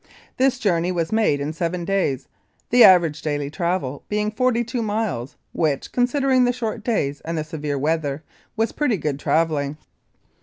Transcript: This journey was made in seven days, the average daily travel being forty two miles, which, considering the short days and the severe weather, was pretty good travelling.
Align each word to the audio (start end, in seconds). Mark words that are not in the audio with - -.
This 0.37 0.57
journey 0.57 0.91
was 0.91 1.11
made 1.11 1.39
in 1.39 1.53
seven 1.53 1.85
days, 1.85 2.27
the 2.71 2.83
average 2.83 3.21
daily 3.21 3.51
travel 3.51 4.03
being 4.09 4.31
forty 4.31 4.63
two 4.63 4.81
miles, 4.81 5.35
which, 5.53 5.91
considering 5.91 6.43
the 6.43 6.51
short 6.51 6.83
days 6.83 7.21
and 7.21 7.37
the 7.37 7.43
severe 7.43 7.77
weather, 7.77 8.23
was 8.55 8.71
pretty 8.71 8.97
good 8.97 9.19
travelling. 9.19 9.77